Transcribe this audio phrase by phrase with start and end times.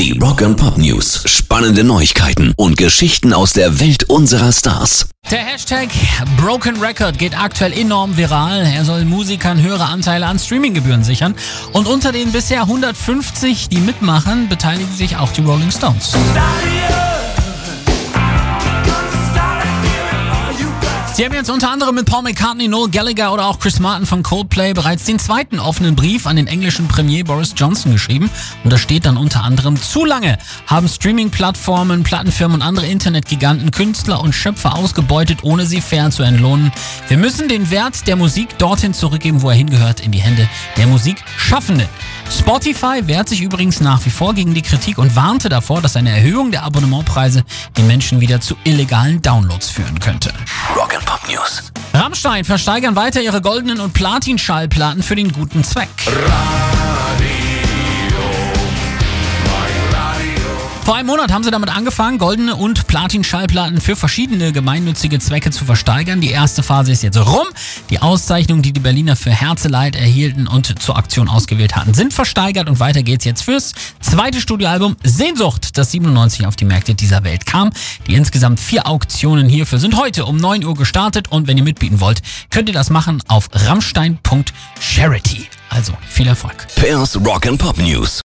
[0.00, 1.24] Die Rock and Pop News.
[1.26, 5.10] Spannende Neuigkeiten und Geschichten aus der Welt unserer Stars.
[5.30, 5.90] Der Hashtag
[6.38, 8.62] Broken Record geht aktuell enorm viral.
[8.62, 11.34] Er soll Musikern höhere Anteile an Streaminggebühren sichern.
[11.74, 16.12] Und unter den bisher 150, die mitmachen, beteiligen sich auch die Rolling Stones.
[21.20, 24.22] Sie haben jetzt unter anderem mit Paul McCartney, Noel Gallagher oder auch Chris Martin von
[24.22, 28.30] Coldplay bereits den zweiten offenen Brief an den englischen Premier Boris Johnson geschrieben.
[28.64, 34.22] Und da steht dann unter anderem, zu lange haben Streaming-Plattformen, Plattenfirmen und andere Internetgiganten Künstler
[34.22, 36.72] und Schöpfer ausgebeutet, ohne sie fair zu entlohnen.
[37.08, 40.86] Wir müssen den Wert der Musik dorthin zurückgeben, wo er hingehört, in die Hände der
[40.86, 41.86] Musikschaffenden.
[42.30, 46.10] Spotify wehrt sich übrigens nach wie vor gegen die Kritik und warnte davor, dass eine
[46.10, 47.44] Erhöhung der Abonnementpreise
[47.76, 50.32] den Menschen wieder zu illegalen Downloads führen könnte.
[50.76, 51.72] Rock and Pop News.
[51.92, 55.88] Rammstein versteigern weiter ihre goldenen und Platin-Schallplatten für den guten Zweck.
[60.90, 65.64] Vor einem Monat haben sie damit angefangen, goldene und Platin-Schallplatten für verschiedene gemeinnützige Zwecke zu
[65.64, 66.20] versteigern.
[66.20, 67.46] Die erste Phase ist jetzt rum.
[67.90, 72.68] Die Auszeichnungen, die die Berliner für Herzeleid erhielten und zur Aktion ausgewählt hatten, sind versteigert
[72.68, 77.46] und weiter geht's jetzt fürs zweite Studioalbum Sehnsucht, das 97 auf die Märkte dieser Welt
[77.46, 77.70] kam.
[78.08, 82.00] Die insgesamt vier Auktionen hierfür sind heute um 9 Uhr gestartet und wenn ihr mitbieten
[82.00, 85.46] wollt, könnt ihr das machen auf rammstein.charity.
[85.68, 86.66] Also viel Erfolg.
[86.74, 88.18] Pairs Rock and Pop News.